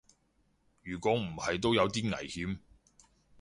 [0.81, 2.57] 如果唔係都有啲危險